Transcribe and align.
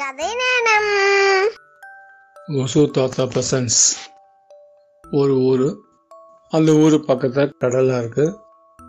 கதை 0.00 0.28
நேரம். 0.40 0.90
ஒசூர் 2.60 2.92
தாத்தா 2.96 3.24
பிரசன்ஸ் 3.32 3.78
ஒரு 5.04 5.34
ஊர். 5.48 5.64
அந்த 6.56 6.70
ஊர் 6.82 6.96
பக்கத்தில் 7.08 7.50
கடலாக 7.62 7.98
இருக்குது 8.02 8.34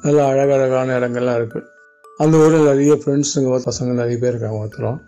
நல்லா 0.04 0.26
அழகழகான 0.32 0.94
இடங்கள்லாம் 1.00 1.39
இருக்குது 1.39 1.66
அந்த 2.24 2.38
ஊரில் 2.44 2.68
நிறைய 2.70 2.96
ஃப்ரெண்ட்ஸுங்க 3.02 3.58
பசங்க 3.68 3.97
நிறைய 4.02 4.18
பேர் 4.22 4.32
இருக்காங்க 4.34 4.62
ஒருத்தரும். 4.62 5.02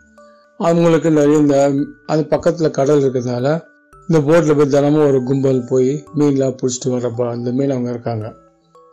அவங்களுக்கு 0.60 1.12
நிறைய 1.20 1.38
இந்த 1.44 1.62
அது 2.14 2.26
பக்கத்தில் 2.34 2.76
கடல் 2.80 3.04
இருக்கிறதுனால 3.06 3.56
இந்த 4.10 4.22
போட்டில் 4.28 4.58
போய் 4.60 4.74
தினமும் 4.76 5.08
ஒரு 5.08 5.22
கும்பல் 5.30 5.64
போய் 5.72 5.94
மீன்லாம் 6.18 6.60
பிடிச்சிட்டு 6.60 6.94
வரப்போ 6.98 7.30
அந்த 7.36 7.52
மீனவங்க 7.60 7.96
இருக்காங்க. 7.96 8.28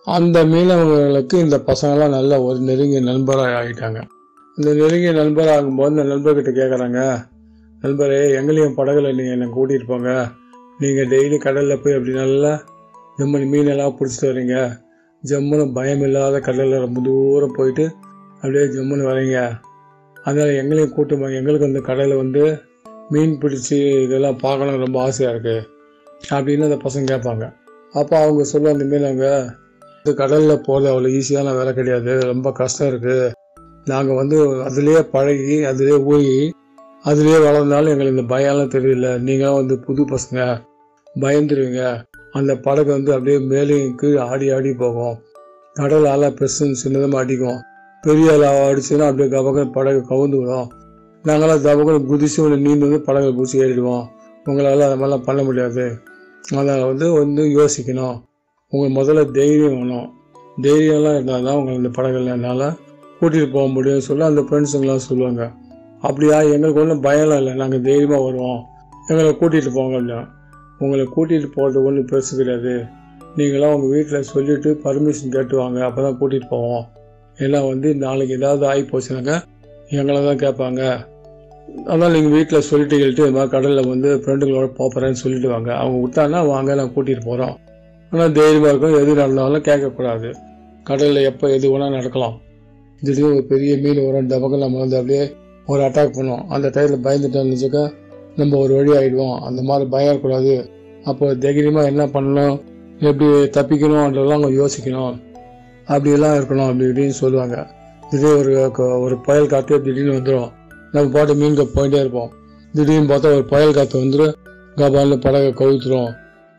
அந்த 0.07 0.45
மீனவங்களுக்கு 0.55 1.37
இந்த 1.47 1.59
பசங்களாம் 1.73 2.17
நல்ல 2.19 2.43
ஒரு 2.49 2.61
நெருங்கிய 2.71 3.03
நண்பராக 3.11 3.61
ஆகிட்டாங்க. 3.61 4.01
இந்த 4.59 4.71
நெருங்கிய 4.79 5.13
நண்பர் 5.21 5.51
ஆகும்போது 5.55 5.93
இந்த 5.95 6.05
நண்பர்கிட்ட 6.13 6.53
கேட்குறாங்க 6.59 7.01
நண்பரே 7.83 8.21
எங்களையும் 8.39 8.77
படகுல 8.79 9.13
நீங்கள் 9.19 9.35
என்னை 9.37 9.47
கூட்டிகிட்டு 9.57 9.87
போங்க. 9.91 10.11
நீங்கள் 10.83 11.09
டெய்லி 11.13 11.37
கடலில் 11.45 11.81
போய் 11.83 11.97
அப்படி 11.97 12.13
நல்லா 12.23 12.53
ஜம்மன் 13.19 13.47
மீனெல்லாம் 13.53 13.97
பிடிச்சிட்டு 13.99 14.29
வரீங்க. 14.31 14.57
ஜம்முன்னு 15.23 15.65
பயம் 15.79 16.05
இல்லாத 16.07 16.37
கடலில் 16.49 16.85
ரொம்ப 16.85 16.99
தூரம் 17.07 17.57
போயிட்டு 17.59 17.85
அப்படியே 18.43 18.65
ஜம்முன்னு 18.75 19.09
வரீங்க. 19.11 19.39
அதனால் 20.27 20.59
எங்களையும் 20.61 20.95
கூட்டு 20.97 21.15
போங்க. 21.21 21.35
எங்களுக்கு 21.41 21.69
வந்து 21.69 21.83
கடலில் 21.89 22.21
வந்து 22.23 22.43
மீன் 23.15 23.35
பிடிச்சி 23.43 23.79
இதெல்லாம் 24.05 24.39
பார்க்கணும் 24.45 24.85
ரொம்ப 24.87 24.99
ஆசையாக 25.07 25.35
இருக்குது 25.35 25.67
அப்படின்னு 26.35 26.69
அந்த 26.69 26.79
பசங்க 26.87 27.13
கேட்பாங்க 27.13 27.45
அப்போ 28.01 28.15
அவங்க 28.25 28.43
சொல்லுவாங்க 28.53 28.79
அந்த 28.79 28.89
மீனவங்க 28.93 29.29
இது 30.03 30.13
கடலில் 30.23 30.65
போகிறது 30.67 30.91
அவ்வளோ 30.91 31.09
ஈஸியான 31.19 31.55
வேலை 31.59 31.73
கிடையாது. 31.79 32.13
ரொம்ப 32.33 32.49
கஷ்டம் 32.61 32.91
இருக்குது 32.91 33.29
நாங்கள் 33.91 34.21
வந்து 34.21 34.39
அதுலேயே 34.69 35.03
பழகி 35.15 35.57
அதுலேயே 35.71 35.99
போய் 36.09 36.33
அதுலேயே 37.05 37.39
வளர்ந்தாலும் 37.45 37.93
எங்களுக்கு 37.93 38.21
இந்த 38.21 38.35
பயம்லாம் 38.35 38.75
தெரியல. 38.75 39.09
நீங்களாம் 39.29 39.61
வந்து 39.61 39.77
புது 39.79 40.03
பசங்க 40.05 40.41
பயந்துருவீங்க. 41.21 41.83
அந்த 42.33 42.53
படகு 42.67 42.91
வந்து 42.91 43.11
அப்படியே 43.13 43.39
மேலேயும் 43.53 43.95
கீழே 43.95 44.19
ஆடி 44.31 44.47
ஆடி 44.51 44.73
போகும். 44.73 45.17
கடல் 45.75 46.05
அலை 46.05 46.29
பெருசுன்னு 46.29 46.81
சின்னதமாக 46.83 47.23
அடிக்கும் 47.25 47.59
பெரிய 48.03 48.27
அலை 48.33 48.49
அடிச்சுன்னா 48.69 49.07
அப்படியே 49.09 49.31
கபக 49.37 49.65
படகு 49.73 50.01
கவுந்து 50.11 50.39
விடும். 50.39 50.69
நாங்களாம் 51.25 51.65
தபகம் 51.65 52.07
குதிச்சு 52.11 52.39
உள்ள 52.41 52.57
நீந்து 52.57 52.87
வந்து 52.87 53.01
படகை 53.01 53.31
பிடிச்சி 53.31 53.57
ஏறிடுவோம். 53.65 54.05
உங்களால் 54.45 54.81
அது 54.81 54.97
மாதிரிலாம் 55.01 55.27
பண்ண 55.29 55.41
முடியாது. 55.43 55.85
அதனால் 56.51 56.87
வந்து 56.87 57.07
வந்து 57.13 57.43
யோசிக்கணும். 57.59 58.17
உங்களுக்கு 58.73 58.97
முதல்ல 59.01 59.25
தைரியம் 59.31 59.77
வேணும். 59.79 60.09
தைரியம்லாம் 60.63 61.15
இருந்தால் 61.15 61.45
தான் 61.45 61.57
உங்களுக்கு 61.57 61.83
இந்த 61.83 61.93
படகுல 61.99 62.33
என்னால் 62.37 62.67
கூட்டிகிட்டு 63.21 63.55
போக 63.57 63.67
முடியும்னு 63.77 64.07
சொல்லி 64.09 64.25
அந்த 64.29 64.43
ஃப்ரெண்ட்ஸுங்கெலாம் 64.49 65.07
சொல்லுவாங்க. 65.09 65.43
அப்படியா? 66.03 66.37
எங்களுக்கு 66.55 66.81
ஒன்றும் 66.83 67.03
பயம்லாம் 67.07 67.41
இல்லை. 67.43 67.55
நாங்கள் 67.55 67.83
தைரியமாக 67.89 68.23
வருவோம். 68.27 68.61
எங்களை 69.09 69.31
கூட்டிகிட்டு 69.41 69.73
போங்க 69.79 69.95
அப்படின்னா. 69.99 70.21
உங்களை 70.79 71.05
கூட்டிகிட்டு 71.17 71.49
போகிறது 71.57 71.79
ஒன்றும் 71.89 72.09
பெருசு 72.11 72.33
கிடையாது. 72.41 72.75
நீங்களாம் 73.39 73.75
உங்கள் 73.75 73.93
வீட்டில் 73.95 74.29
சொல்லிவிட்டு 74.33 74.71
பர்மிஷன் 74.85 75.35
கேட்டு 75.37 75.57
வாங்க. 75.57 75.79
அப்போ 75.89 76.01
தான் 76.03 76.19
கூட்டிகிட்டு 76.21 76.49
போவோம். 76.55 76.85
ஏன்னா 77.45 77.69
வந்து 77.69 77.89
நாளைக்கு 78.05 78.37
ஏதாவது 78.41 78.65
ஆகி 78.71 78.83
போச்சுனாக்கா 78.91 79.37
எங்களை 79.99 80.19
தான் 80.29 80.43
கேட்பாங்க. 80.45 80.83
அதனால் 81.91 82.15
நீங்கள் 82.15 82.35
வீட்டில் 82.37 82.67
சொல்லிட்டு 82.69 82.97
கேட்டு 83.03 83.23
இது 83.27 83.35
மாதிரி 83.37 83.53
கடலில் 83.57 83.91
வந்து 83.93 84.11
ஃப்ரெண்டுங்களோட 84.23 84.69
போகிறேன்னு 84.79 85.21
சொல்லிட்டு 85.23 85.49
வாங்க. 85.49 85.71
அவங்க 85.83 85.99
விட்டாங்கன்னா 86.05 86.41
வாங்க 86.53 86.75
நான் 86.81 86.95
கூட்டிகிட்டு 86.95 87.25
போகிறோம் 87.31 87.57
ஆனால் 88.13 88.33
தைரியமாக 88.39 88.73
இருக்கும் 88.73 88.97
எது 89.01 89.21
நடந்தாலும் 89.23 89.67
கேட்கக்கூடாது. 89.69 90.31
கடலில் 90.89 91.29
எப்போ 91.31 91.49
எது 91.57 91.67
வேணால் 91.73 91.97
நடக்கலாம். 91.99 92.37
திடீர்னு 93.05 93.35
ஒரு 93.35 93.45
பெரிய 93.53 93.77
மீன் 93.77 94.01
வரும் 94.07 94.23
இந்த 94.23 94.37
பக்கம் 94.39 94.65
நம்ம 94.65 94.79
வந்து 94.79 94.97
அப்படியே 94.97 95.25
ஒரு 95.67 95.81
அட்டாக் 95.83 96.17
பண்ணுவோம் 96.17 96.45
அந்த 96.55 96.69
டயத்தில் 96.69 97.05
பயந்துட்டோம்னு 97.07 97.55
வச்சுக்க 97.55 97.81
நம்ம 98.37 98.59
ஒரு 98.65 98.73
வழி 98.79 98.93
ஆகிடுவோம் 98.99 99.39
அந்த 99.49 99.63
மாதிரி 99.63 99.89
பயம் 99.91 100.11
இருக்கக்கூடாது 100.11 100.55
அப்போ 101.05 101.35
தைரியமாக 101.35 101.91
என்ன 101.93 102.05
பண்ணணும்? 102.07 102.57
எப்படி 103.09 103.27
தப்பிக்கணும்ன்றதெல்லாம் 103.57 104.39
அவங்க 104.39 104.51
யோசிக்கணும். 104.63 105.15
அப்படியெல்லாம் 105.85 106.35
இருக்கணும் 106.39 106.69
அப்படி 106.71 106.89
இப்படின்னு 106.89 107.21
சொல்லுவாங்க. 107.23 107.57
இதே 108.11 108.31
ஒரு 108.41 108.53
ஒரு 109.05 109.17
புயல் 109.21 109.51
காற்று 109.53 109.83
திடீர்னு 109.83 110.17
வந்துடும் 110.19 110.51
நம்ம 110.93 111.07
பாட்டு 111.15 111.35
மீன்க 111.35 111.65
போயிட்டே 111.75 112.01
இருப்போம். 112.05 112.31
திடீர்னு 112.75 113.11
பார்த்தா 113.13 113.33
ஒரு 113.37 113.45
புயல் 113.45 113.77
காற்று 113.79 114.03
வந்துடும் 114.05 114.35
கபாலில் 114.77 115.25
படகை 115.25 115.51
கவுத்துரும். 115.61 116.11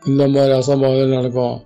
இந்த 0.02 0.22
மாதிரி 0.28 0.52
அசம்பாவிதம் 0.58 1.16
நடக்கும். 1.18 1.56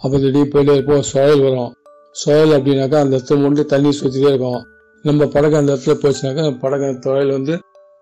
அப்போ 0.00 0.16
திடீர்னு 0.18 0.52
போயிட்டே 0.52 0.74
இருப்போம் 0.78 1.06
சுழல் 1.10 1.44
வரும். 1.46 1.72
சுழல் 2.14 2.54
அப்படின்னாக்கா 2.56 2.98
அந்த 3.04 3.14
இடத்துல 3.16 3.42
மட்டும் 3.42 3.70
தண்ணி 3.72 3.90
சுற்றிட்டே 3.98 4.30
இருக்கும். 4.32 4.60
நம்ம 5.04 5.26
படகு 5.34 5.56
அந்த 5.60 5.70
இடத்துல 5.74 5.94
போச்சுனாக்கா 6.02 6.42
படகு 6.64 6.84
அந்த 6.88 7.00
துறையில் 7.06 7.32
வந்து 7.38 7.54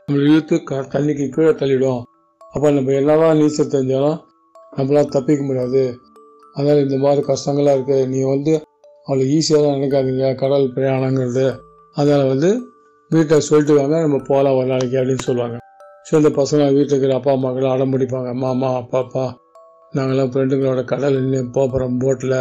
நம்மளை 0.09 0.25
இழுத்து 0.31 0.56
க 0.69 0.81
தண்ணிக்கு 0.94 1.26
கீழே 1.34 1.53
தள்ளிவிடும் 1.60 2.03
அப்போ 2.54 2.66
நம்ம 2.76 2.94
என்னதான் 3.00 3.38
நீச்சல் 3.41 3.72
தெரிஞ்சாலும் 3.75 4.19
நம்மளால் 4.76 5.12
தப்பிக்க 5.16 5.43
முடியாது. 5.48 5.82
அதனால் 6.56 6.82
இந்த 6.87 6.97
மாதிரி 7.04 7.22
கஷ்டங்களாக 7.31 7.76
இருக்குது 7.76 8.09
நீ 8.12 8.21
வந்து 8.34 8.53
அவ்வளோ 9.06 9.25
ஈஸியாக 9.37 9.72
நினைக்காதீங்க 9.76 10.28
கடல் 10.42 10.66
பிரயாணங்கிறது. 10.77 11.47
அதனால் 11.97 12.31
வந்து 12.32 12.50
வீட்டில் 13.10 13.47
சொல்லிட்டு 13.48 13.77
வாங்க 13.78 13.97
நம்ம 14.06 14.19
போகலாம் 14.31 14.56
ஒரு 14.59 14.69
நாளைக்கு 14.72 14.98
அப்படின்னு 15.00 15.27
சொல்லுவாங்க. 15.28 15.56
ஸோ 16.06 16.12
இந்த 16.21 16.31
பசங்க 16.41 16.62
வீட்டில் 16.77 16.94
இருக்கிற 16.94 17.15
அப்பா 17.19 17.32
அம்மாக்கெல்லாம் 17.37 17.75
அடம் 17.77 17.92
பிடிப்பாங்க. 17.94 18.31
மாமா 18.42 18.69
அப்பா 18.81 18.98
அப்பா 19.04 19.25
நாங்களாம் 19.97 20.32
ஃப்ரெண்டுங்களோட 20.32 20.82
கடல் 20.92 21.19
நின்று 21.22 21.41
போகிறோம் 21.59 22.00
போட்டில் 22.04 22.38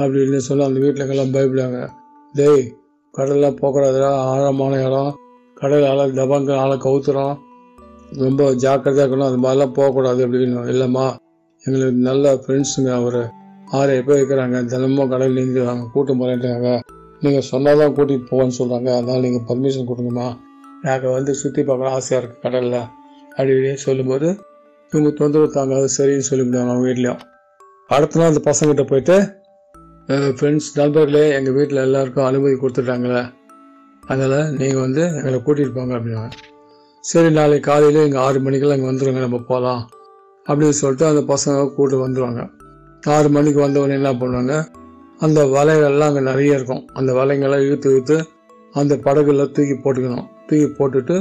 அப்படின்னு 0.00 0.40
சொல்லி 0.48 0.64
அந்த 0.66 0.78
வீட்டிலங்கெல்லாம் 0.84 1.32
பயப்படுவாங்க 1.36 1.80
டேய் 2.34 2.64
கடலில் 3.14 3.56
போகக்கூடாதுடா 3.60 4.10
ஆழமான 4.32 4.74
இடம். 4.86 5.12
கடல் 5.60 5.86
ஆளை 5.90 6.04
தபாங்க 6.18 6.50
ஆளை 6.62 6.76
கவுத்துறோம். 6.84 7.36
ரொம்ப 8.24 8.42
ஜாக்கிரதையாக 8.64 9.04
இருக்கணும் 9.04 9.30
அது 9.30 9.38
மாதிரிலாம் 9.44 9.74
போகக்கூடாது 9.78 10.20
அப்படின்னு. 10.26 10.60
இல்லைம்மா 10.72 11.06
எங்களுக்கு 11.64 11.96
நல்ல 12.08 12.34
ஃப்ரெண்ட்ஸுங்க 12.42 12.90
அவர். 13.00 13.22
ஆறு 13.78 13.94
பேர் 14.08 14.20
இருக்கிறாங்க 14.20 14.58
தினமும் 14.72 15.10
கடல் 15.12 15.36
நீந்துவாங்க 15.38 15.86
கூட்டம் 15.94 16.20
போகிறேன்ட்டாங்க 16.20 16.70
நீங்கள் 17.22 17.46
சொன்னால் 17.50 17.80
தான் 17.80 17.94
கூட்டிகிட்டு 17.96 18.28
போவேன்னு 18.30 18.56
சொல்கிறாங்க 18.58 18.88
அதனால் 18.98 19.24
நீங்கள் 19.26 19.44
பர்மிஷன் 19.48 19.88
கொடுங்கம்மா. 19.90 20.28
நாங்கள் 20.84 21.14
வந்து 21.16 21.32
சுற்றி 21.40 21.62
பார்க்க 21.62 21.96
ஆசையாக 21.96 22.20
இருக்குது 22.20 22.42
கடலில். 22.44 22.80
அப்படி 23.36 23.74
சொல்லும்போது 23.86 24.28
இவங்க 24.92 25.10
தொந்தரவு 25.18 25.50
தாங்காது 25.56 25.88
சரின்னு 25.98 26.28
சொல்லிவிடுவாங்க 26.30 26.72
அவங்க 26.72 26.86
வீட்லேயும். 26.88 27.20
அடுத்த 27.90 28.18
நாள் 28.20 28.30
அந்த 28.32 28.42
பசங்கிட்ட 28.50 28.84
போயிட்டு 28.84 29.16
ஃப்ரெண்ட்ஸ் 30.08 30.68
நண்பர்களே 30.76 31.22
எங்கள் 31.36 31.54
வீட்டில் 31.56 31.80
எல்லாருக்கும் 31.86 32.26
அனுமதி 32.28 32.54
கொடுத்துட்டாங்களே. 32.60 33.22
அதனால் 34.02 34.52
நீங்கள் 34.60 34.82
வந்து 34.84 35.02
எங்களை 35.18 35.38
கூட்டிகிட்டு 35.46 35.74
போங்க 35.78 35.92
அப்படின்னாங்க 35.96 36.36
சரி 37.04 37.30
நாளைக்கு 37.38 37.66
காலையில் 37.66 37.98
இங்கே 38.04 38.20
ஆறு 38.26 38.38
மணிக்கெல்லாம் 38.44 38.78
இங்கே 38.78 38.88
வந்துடுங்க 38.90 39.22
நம்ம 39.24 39.38
போகலாம் 39.50 39.82
அப்படின்னு 40.46 40.76
சொல்லிட்டு 40.80 41.06
அந்த 41.10 41.22
பசங்க 41.32 41.66
கூட்டு 41.76 41.96
வந்துடுவாங்க 42.04 42.42
ஆறு 43.16 43.28
மணிக்கு 43.36 43.60
வந்தவொடனே 43.64 43.96
என்ன 44.00 44.12
பண்ணுவாங்க? 44.20 44.54
அந்த 45.24 45.40
வலைகள்லாம் 45.56 46.10
அங்கே 46.10 46.22
நிறைய 46.30 46.58
இருக்கும். 46.58 46.82
அந்த 46.98 47.10
வலைங்கள்லாம் 47.18 47.64
இழுத்து 47.66 47.90
இழுத்து 47.92 48.16
அந்த 48.74 48.96
படகுல 49.06 49.46
தூக்கி 49.56 49.76
போட்டுக்கணும். 49.84 50.26
தூக்கி 50.48 50.68
போட்டுட்டு 50.78 51.16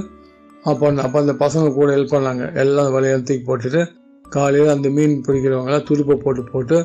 அப்போ 0.66 0.84
அந்த 0.92 1.02
அப்போ 1.08 1.20
அந்த 1.24 1.36
பசங்க 1.44 1.74
கூட 1.80 1.90
ஹெல்ப் 1.98 2.16
பண்ணாங்க. 2.16 2.46
எல்லாம் 2.64 2.94
வலையெல்லாம் 2.96 3.28
தூக்கி 3.30 3.46
போட்டுட்டு 3.50 3.84
காலையில் 4.26 4.74
அந்த 4.76 4.88
மீன் 4.98 5.18
பிடிக்கிறவங்களாம் 5.28 5.86
துடுப்பை 5.90 6.18
போட்டு 6.26 6.46
போட்டு 6.54 6.80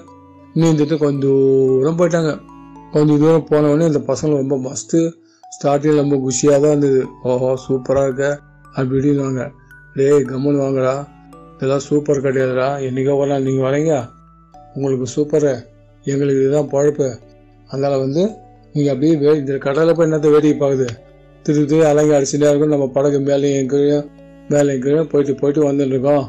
நீந்துட்டு 0.61 0.97
கொஞ்சம் 1.03 1.21
தூரம் 1.25 1.99
போயிட்டாங்க. 1.99 2.33
கொஞ்சம் 2.95 3.21
தூரம் 3.23 3.47
போனவொடனே 3.51 3.87
இந்த 3.91 4.01
பசங்க 4.11 4.33
ரொம்ப 4.43 4.57
மஸ்ட்டு 4.69 4.99
ஸ்டார்டிங் 5.55 6.01
ரொம்ப 6.03 6.17
குஷியாக 6.25 6.59
தான் 6.63 6.73
இருந்தது. 6.75 7.01
ஓஹோ 7.31 7.51
சூப்பராக 7.65 8.07
இருக்க 8.09 8.25
அப்படி 8.77 8.99
இப்படின்னு 9.01 9.47
டேய் 9.97 10.27
கம்முன்னு 10.31 10.63
வாங்கடா. 10.65 10.95
இதெல்லாம் 11.55 11.85
சூப்பர் 11.89 12.25
கிடையாதுடா. 12.27 12.69
என்னைக்கோ 12.89 13.15
வரலாம் 13.21 13.45
நீங்கள் 13.47 13.67
வரீங்க. 13.69 13.93
உங்களுக்கு 14.75 15.07
சூப்பரு 15.15 15.53
எங்களுக்கு 16.13 16.41
இதுதான் 16.43 16.71
பழப்பு. 16.75 17.09
அதனால் 17.71 18.03
வந்து 18.05 18.23
நீங்கள் 18.75 18.93
அப்படியே 18.93 19.15
வே 19.23 19.33
இந்த 19.41 19.59
கடலில் 19.67 19.97
போய் 19.97 20.07
என்னத்தை 20.09 20.31
வேடிக்கை 20.35 20.57
பார்க்குது? 20.63 20.89
திரு 21.47 21.63
திரு 21.71 21.83
அலங்கி 21.91 22.13
அடிச்சுட்டே 22.17 22.49
இருக்கும். 22.51 22.75
நம்ம 22.75 22.87
படகு 22.97 23.19
மேலேயும் 23.29 23.61
எங்கேயும் 23.63 24.07
மேலே 24.53 24.69
எங்கேயும் 24.77 25.09
போயிட்டு 25.13 25.35
போயிட்டு 25.41 25.61
வந்துட்டுருக்கோம் 25.69 26.25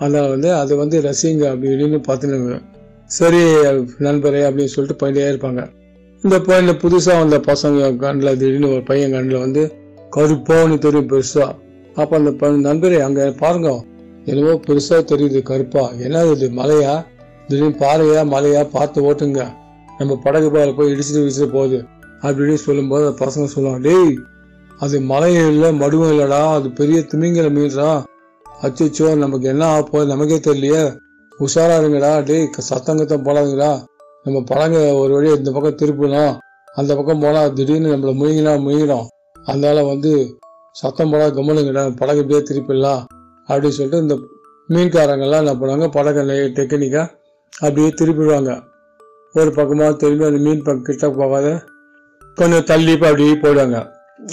அதனால் 0.00 0.28
வந்து 0.34 0.48
அதை 0.60 0.76
வந்து 0.82 0.96
ரசிங்க 1.08 1.44
அப்படி 1.52 1.68
இப்படின்னு 1.72 2.00
பார்த்துன்னு 2.08 2.58
சரி 3.16 3.40
நண்பரே 4.06 4.42
அப்படின்னு 4.48 4.72
சொல்லிட்டு 4.74 5.00
போயிட்டே 5.00 5.24
இருப்பாங்க. 5.32 5.62
இந்த 6.24 6.40
பையன் 6.40 6.80
புதுசாக 6.82 7.20
வந்த 7.22 7.38
பசங்க 7.48 7.96
கண்ணில் 7.96 8.38
திடீர்னு 8.40 8.72
ஒரு 8.72 8.82
பையன் 8.82 9.12
கண்ணில் 9.12 9.38
வந்து 9.38 9.62
கருப்பான்னு 10.16 10.76
தெரியும் 10.78 11.08
பெருசா. 11.08 11.46
அப்போ 11.94 12.16
அந்த 12.16 12.30
பையன் 12.30 12.66
நண்பரே 12.66 13.00
அங்கே 13.00 13.24
பாருங்க. 13.42 13.70
என்னவோ 14.24 14.52
பெருசா 14.66 14.98
தெரியுது 15.12 15.42
கருப்பா. 15.42 15.84
என்ன 16.04 16.24
இது 16.24 16.48
மலையா? 16.50 16.94
திடீர்னு 17.48 17.78
பாறையா 17.78 18.20
மலையா? 18.34 18.62
பார்த்து 18.70 19.12
ஓட்டுங்க. 19.12 19.42
நம்ம 19.98 20.18
படகு 20.24 20.50
பால 20.50 20.72
போய் 20.72 20.92
இடிச்சுட்டு 20.92 21.22
இடிச்சுட்டு 21.24 21.50
போகுது. 21.52 21.78
அப்படின்னு 22.22 22.54
சொல்லும்போது 22.54 23.06
அந்த 23.06 23.16
பசங்க 23.24 23.44
சொல்லுவாங்க 23.44 23.82
டேய் 23.88 24.14
அது 24.78 25.00
மலையும் 25.00 25.48
இல்லை 25.48 25.70
மடுவும் 25.78 26.12
இல்லடா. 26.12 26.42
அது 26.52 26.70
பெரிய 26.70 26.98
திமிங்கல 27.12 27.48
மீன்டா 27.56 27.90
அச்சோ 28.62 29.06
நமக்கு 29.16 29.48
என்ன 29.48 29.64
ஆக 29.66 29.82
போகுது? 29.82 30.12
நமக்கே 30.12 30.40
தெரியலையே. 30.46 30.82
உஷாரா 31.40 31.74
இருங்கடா 31.80 32.10
டேய் 32.28 32.48
சத்தங்கத்தை 32.70 33.16
சத்தம் 33.26 33.80
நம்ம 34.24 34.40
பழங்க 34.50 34.78
ஒரு 34.94 35.12
வழியா 35.16 35.36
இந்த 35.38 35.50
பக்கம் 35.54 35.78
திருப்பணும் 35.80 36.34
அந்த 36.80 36.90
பக்கம் 36.96 37.22
போனா 37.24 37.40
திடீர்னு 37.46 37.92
நம்மளை 37.92 38.12
முழுங்கினா 38.20 38.52
முழுங்கிடும். 38.64 39.06
அதனால 39.44 39.82
வந்து 39.82 40.10
சத்தம் 40.80 41.10
போடா 41.12 41.26
கம்மனுங்கடா 41.38 41.82
படகு 42.00 42.20
இப்படியே 42.22 42.42
திருப்பிடலாம். 42.48 43.02
அப்படின்னு 43.48 43.76
சொல்லிட்டு 43.76 44.02
இந்த 44.04 44.16
மீன்காரங்கெல்லாம் 44.68 45.42
என்ன 45.44 45.54
பண்ணுவாங்க 45.60 45.88
படகை 45.96 46.22
டெக்னிக்காக 46.58 47.08
அப்படியே 47.52 47.88
திருப்பிடுவாங்க. 48.00 48.52
ஒரு 49.34 49.50
பக்கமாக 49.58 49.92
திரும்பி 50.02 50.24
அந்த 50.28 50.40
மீன் 50.46 50.62
பக்கம் 50.66 50.86
கிட்ட 50.88 51.10
போகாத 51.10 51.48
கொஞ்சம் 52.38 52.68
தள்ளி 52.70 52.94
அப்படியே 52.98 53.34
போயிடுவாங்க. 53.42 53.80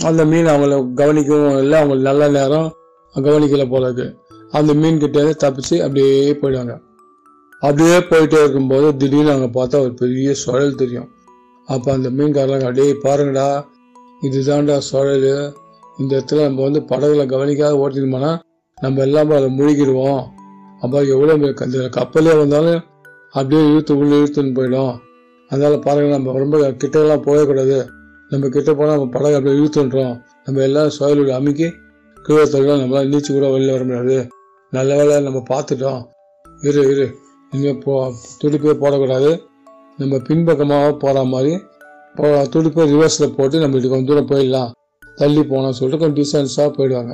அந்த 0.10 0.26
மீன் 0.26 0.46
அவங்கள 0.46 0.76
கவனிக்கவும் 1.02 1.58
இல்லை 1.64 1.78
அவங்களுக்கு 1.80 2.10
நல்ல 2.10 2.30
நேரம் 2.38 2.70
கவனிக்கல 3.16 3.66
போலக்கு 3.74 4.08
அந்த 4.52 4.74
மீன் 4.74 5.02
கிட்ட 5.06 5.20
தப்பிச்சு 5.46 5.76
அப்படியே 5.86 6.38
போயிடுவாங்க. 6.42 6.76
அப்படியே 7.62 7.98
போயிட்டே 7.98 8.40
இருக்கும்போது 8.40 8.98
திடீர்னு 8.98 9.32
அங்கே 9.32 9.48
பார்த்தா 9.60 9.82
ஒரு 9.82 9.94
பெரிய 9.94 10.34
சுழல் 10.34 10.76
தெரியும். 10.76 11.10
அப்போ 11.68 11.92
அந்த 11.92 12.10
மீன்காரலாம் 12.10 12.60
அப்படியே 12.60 12.92
பாருங்கடா. 13.04 13.66
இதுதான்டா 14.22 14.78
சுழல். 14.78 15.54
இந்த 15.98 16.12
இடத்துல 16.18 16.42
நம்ம 16.42 16.62
வந்து 16.62 16.80
படகுல 16.80 17.26
கவனிக்காத 17.26 17.74
ஓட்டினோம்னா 17.76 18.40
நம்ம 18.78 19.02
எல்லாமே 19.02 19.36
அதில் 19.36 19.58
முழுகிடுவோம். 19.60 20.24
அப்போ 20.80 21.04
எவ்வளோ 21.04 21.34
இந்த 21.34 21.90
கப்பலே 21.98 22.38
வந்தாலும் 22.38 22.82
அப்படியே 23.32 23.70
இழுத்து 23.70 23.98
உள்ள 23.98 24.16
இழுத்துன்னு 24.16 24.56
போயிடும். 24.60 24.94
அதனால 25.50 25.78
பாருங்க 25.78 26.16
நம்ம 26.16 26.32
ரொம்ப 26.32 26.58
கிட்டலாம் 26.58 27.22
போகக்கூடாது. 27.22 27.88
நம்ம 28.30 28.50
கிட்ட 28.50 28.74
போனால் 28.74 28.98
நம்ம 28.98 29.10
படகு 29.10 29.36
அப்படியே 29.36 29.62
இழுத்துன்றோம். 29.62 30.22
நம்ம 30.46 30.62
எல்லாம் 30.62 30.90
சுழல் 30.90 31.32
அமுக்கி 31.32 31.74
கீழே 32.22 32.44
தள்ளலாம் 32.44 32.82
நம்மளால் 32.82 33.12
நீச்சு 33.12 33.32
கூட 33.34 33.46
வெளில 33.46 33.72
வர 33.72 33.84
முடியாது. 33.84 34.28
நல்ல 34.72 34.96
வேலை 34.96 35.24
நம்ம 35.24 35.44
பார்த்துட்டோம். 35.50 36.02
இரு 36.62 36.82
இரு. 36.90 37.08
இங்கே 37.54 37.72
போ 37.84 37.94
துடிப்பே 38.42 38.74
போடக்கூடாது. 38.82 39.32
நம்ம 40.00 40.18
பின்பக்கமாக 40.28 40.92
போகிற 41.04 41.24
மாதிரி 41.34 41.54
போ 42.18 42.28
துடிப்பை 42.54 42.84
ரிவர்ஸில் 42.94 43.34
போட்டு 43.38 43.64
நம்ம 43.64 43.78
இது 43.80 43.88
கொஞ்சம் 43.92 44.10
தூரம் 44.10 44.30
போயிடலாம். 44.32 44.70
தள்ளி 45.18 45.42
போகணும்னு 45.52 45.78
சொல்லிட்டு 45.80 46.02
கொஞ்சம் 46.02 46.20
டிஸ்டன்ஸாக 46.20 46.70
போயிடுவாங்க. 46.78 47.14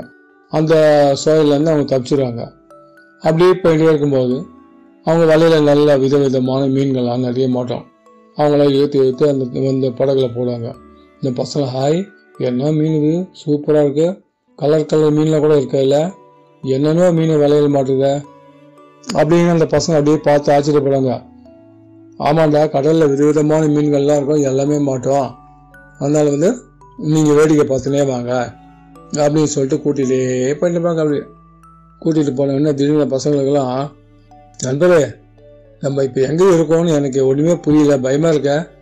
அந்த 0.52 0.74
சோயிலேருந்து 1.24 1.72
அவங்க 1.74 1.88
தப்பிச்சிடுவாங்க 1.92 2.44
அப்படியே 3.24 3.54
போயிட்டே 3.64 3.88
இருக்கும்போது 3.92 4.36
அவங்க 5.06 5.26
வலையில் 5.32 5.68
நல்ல 5.70 5.98
விதவிதமான 6.04 6.62
மீன்கள்லாம் 6.76 7.26
நிறைய 7.28 7.48
மாட்டோம். 7.56 7.84
அவங்களாம் 8.38 8.76
ஏற்றி 8.82 8.98
ஏற்றி 9.08 9.26
அந்த 9.32 9.44
அந்த 9.72 9.88
படகுல 10.00 10.28
போடுவாங்க. 10.38 10.70
இந்த 11.20 11.30
பசங்க 11.42 11.66
ஹாய் 11.76 12.00
என்ன 12.50 12.72
மீன் 12.78 12.96
இது? 13.00 13.12
சூப்பராக 13.42 13.84
இருக்குது 13.86 14.16
கலர் 14.60 14.90
கலர் 14.92 15.16
மீனில் 15.18 15.44
கூட 15.44 15.54
இருக்கா 15.60 15.80
இல்லை. 15.86 16.02
என்னென்னோ 16.64 17.06
மீன் 17.18 17.34
வலையில் 17.44 17.76
மாட்டுத. 17.76 18.08
அப்படின்னு 19.14 19.50
அந்த 19.50 19.66
பசங்க 19.66 19.96
அப்படியே 19.98 20.18
பார்த்து 20.18 20.54
ஆச்சரியப்படுவாங்க. 20.54 21.22
ஆமாண்டா 22.20 22.70
கடலில் 22.70 23.08
விதவிதமான 23.08 23.66
மீன்கள்லாம் 23.66 24.16
இருக்கும் 24.16 24.48
எல்லாமே 24.52 24.78
மாட்டோம். 24.78 25.36
அதனால் 26.00 26.30
வந்து 26.30 26.50
நீங்கள் 26.98 27.36
வேடிக்கை 27.36 27.66
பார்த்துனே 27.70 28.06
வாங்க 28.08 28.32
அப்படின்னு 29.14 29.44
சொல்லிட்டு 29.44 29.78
கூட்டிகிட்டே 29.84 30.20
பண்ணிப்பாங்க 30.62 31.02
அப்படி 31.04 31.20
கூட்டிகிட்டு 32.02 32.34
போனோடனே 32.38 32.74
திடீர்னு 32.74 33.18
பசங்களுக்கெல்லாம் 33.18 33.92
நண்பரே 34.64 35.16
நம்ம 35.82 36.04
இப்போ 36.04 36.22
எங்கே 36.22 36.44
இருக்கோம்னு 36.44 36.94
எனக்கு 36.94 37.28
ஒன்றுமே 37.28 37.56
புரியல 37.56 37.98
பயமாக 37.98 38.34
இருக்க. 38.34 38.74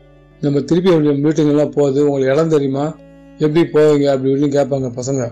நம்ம 0.42 0.60
திருப்பி 0.60 0.90
மீட்டிங்கெல்லாம் 1.24 1.72
போகுது 1.72 2.06
உங்களுக்கு 2.06 2.34
இடம் 2.34 2.50
தெரியுமா? 2.50 2.96
எப்படி 3.38 3.62
போவீங்க? 3.62 4.06
அப்படி 4.06 4.31
இப்படின்னு 4.31 4.56
கேட்பாங்க 4.58 4.90
பசங்க. 5.00 5.31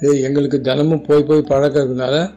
ஏய் 0.00 0.22
எங்களுக்கு 0.22 0.60
தினமும் 0.60 1.02
போய் 1.02 1.22
போய் 1.22 1.48
பழக்கிறதுனால 1.48 2.30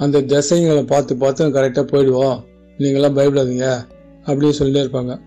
அந்த 0.00 0.20
திசைங்களை 0.20 0.86
பார்த்து 0.86 1.16
பார்த்து 1.16 1.48
கரெக்டாக 1.48 1.88
போயிடுவோம் 1.92 2.36
நீங்களாம் 2.78 3.16
பயப்படாதீங்க. 3.18 3.66
அப்படின்னு 4.24 4.52
சொல்லிட்டே 4.58 4.82
இருப்பாங்க. 4.84 5.20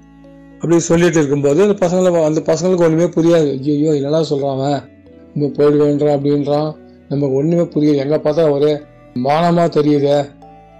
அப்படி 0.54 0.80
சொல்லிட்டு 0.80 1.18
இருக்கும்போது 1.18 1.64
அந்த 1.64 1.88
பசங்களை 1.88 2.24
அந்த 2.24 2.42
பசங்களுக்கு 2.46 2.84
ஒன்றுமே 2.84 3.04
புரியாது. 3.04 3.60
ஐயோ 3.60 3.96
என்னடா 3.96 4.24
சொல்கிறான் 4.24 4.90
நம்ம 5.36 5.52
போயிடுவேன்றான் 5.58 6.18
அப்படின்றான். 6.18 6.76
நமக்கு 7.10 7.36
ஒன்றுமே 7.36 7.66
புரியல. 7.66 8.02
எங்கே 8.02 8.16
பார்த்தா 8.16 8.52
ஒரே 8.52 8.74
வானமாக 9.16 9.70
தெரியுதே. 9.80 10.30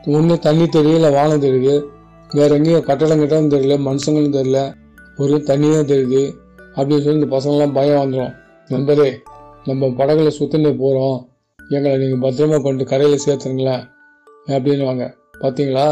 ஒன்று 0.08 0.40
தண்ணி 0.40 0.64
தெரியல 0.64 1.12
வானம் 1.12 1.42
தெரியுது. 1.42 1.84
வேற 2.32 2.56
எங்கேயும் 2.56 2.84
கட்டடம் 2.84 3.20
கட்டடம் 3.20 3.50
தெரியல 3.50 3.74
மனுஷங்களும் 3.74 4.36
தெரியல. 4.36 4.74
ஒரு 5.18 5.38
தண்ணியும் 5.38 5.90
தெரியுது. 5.94 6.34
அப்படின்னு 6.76 7.02
சொல்லி 7.02 7.20
இந்த 7.20 7.38
பசங்கள்லாம் 7.38 7.74
பயம் 7.74 8.12
வந்துடும் 8.12 8.34
நண்பரே 8.70 9.12
நம்ம 9.66 9.86
படகுல 9.86 10.32
சுத்தினு 10.40 10.78
போகிறோம் 10.78 11.28
எங்களை 11.78 11.94
நீங்கள் 11.98 12.24
பத்திரமா 12.26 12.58
கொண்டு 12.62 12.84
கரையில் 12.92 13.24
சேர்த்துருங்களா 13.26 13.76
அப்படின்னு 14.56 14.84
வாங்க 14.90 15.06
பார்த்தீங்களா 15.42 15.86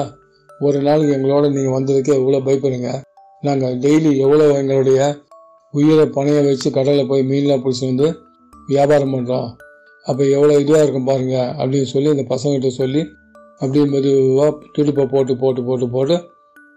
ஒரு 0.49 0.79
நாளுக்கு 0.87 1.15
எங்களோட 1.17 1.45
நீங்கள் 1.53 1.75
வந்ததுக்கே 1.77 2.13
எவ்வளோ 2.19 2.39
பயப்படுங்க. 2.47 2.89
நாங்கள் 3.43 3.77
டெய்லி 3.83 4.11
எவ்வளோ 4.25 4.47
எங்களுடைய 4.59 4.99
உயிரை 5.73 6.05
பணைய 6.17 6.39
வச்சு 6.47 6.69
கடலில் 6.77 7.09
போய் 7.11 7.23
மீன்லாம் 7.31 7.63
பிடிச்சி 7.63 7.85
வந்து 7.87 8.07
வியாபாரம் 8.69 9.13
பண்ணுறோம் 9.15 9.47
அப்போ 10.05 10.23
எவ்வளோ 10.35 10.53
இதுவாக 10.63 10.83
இருக்கும் 10.83 11.09
பாருங்க 11.09 11.37
அப்படின்னு 11.59 11.89
சொல்லி 11.93 12.09
இந்த 12.15 12.25
பசங்கள்கிட்ட 12.33 12.71
சொல்லி 12.81 13.01
அப்படியே 13.61 13.85
மெதுவாக 13.93 14.51
துடுப்பை 14.75 15.05
போட்டு 15.13 15.33
போட்டு 15.43 15.61
போட்டு 15.63 15.87
போட்டு 15.95 16.15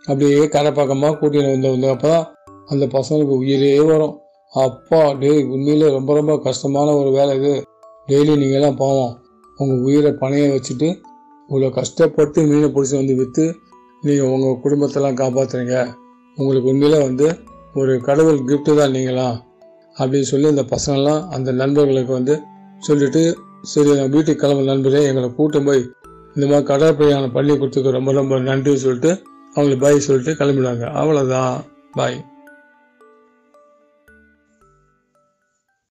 அப்படியே 0.09 0.41
கரை 0.55 0.71
பக்கமாக 0.73 1.17
கூட்டின்னு 1.21 1.55
வந்து 1.55 1.71
வந்து 1.75 1.89
அப்போ 1.95 2.09
தான் 2.09 2.27
அந்த 2.73 2.85
பசங்களுக்கு 2.97 3.35
உயிரே 3.43 3.71
வரும். 3.91 4.15
அப்பா 4.53 5.01
டேய் 5.21 5.41
உண்மையிலே 5.55 5.87
ரொம்ப 5.97 6.11
ரொம்ப 6.15 6.35
கஷ்டமான 6.39 6.89
ஒரு 7.01 7.11
வேலை 7.11 7.33
இது. 7.39 7.55
டெய்லி 8.09 8.33
நீங்கள்லாம் 8.41 8.79
பாவம். 8.83 9.13
உங்கள் 9.59 9.83
உயிரை 9.87 10.11
பணைய 10.23 10.47
வச்சுட்டு 10.55 10.89
இவ்வளோ 11.49 11.69
கஷ்டப்பட்டு 11.79 12.39
மீனை 12.51 12.69
பிடிச்சி 12.75 12.97
வந்து 13.01 13.15
விற்று 13.21 13.45
நீங்கள் 14.07 14.31
உங்கள் 14.35 14.61
குடும்பத்தெல்லாம் 14.65 15.19
காப்பாற்றுறீங்க 15.21 15.77
உங்களுக்கு 16.39 16.71
உண்மையில் 16.73 17.05
வந்து 17.09 17.27
ஒரு 17.81 17.93
கடவுள் 18.09 18.41
கிஃப்ட்டு 18.49 18.77
தான் 18.81 18.95
நீங்களாம். 18.97 19.37
அப்படின்னு 19.97 20.29
சொல்லி 20.33 20.49
இந்த 20.55 20.65
பசங்கள்லாம் 20.75 21.23
அந்த 21.37 21.51
நண்பர்களுக்கு 21.53 22.13
வந்து 22.13 22.35
சொல்லிட்டு 22.79 23.23
சரி 23.73 23.91
நான் 23.99 24.13
வீட்டுக்கு 24.15 24.43
கிளம்ப 24.43 24.65
நண்பரே 24.71 25.03
எங்களை 25.11 25.29
கூட்டம் 25.37 25.67
போய் 25.69 25.83
இந்த 26.37 26.45
மாதிரி 26.51 26.67
கடல் 26.73 26.97
பிரயாணம் 26.99 27.35
பண்ணி 27.37 27.53
கொடுத்துக்கு 27.57 27.97
ரொம்ப 27.99 28.13
ரொம்ப 28.13 28.39
நன்றி 28.51 28.73
சொல்லிட்டு 28.85 29.11
அவங்களுக்கு 29.55 29.83
பாய் 29.85 30.07
சொல்லிட்டு 30.09 30.33
கிளம்பிடுவாங்க. 30.41 30.87
அவ்வளோதான் 31.01 31.55
பாய் 31.93 32.17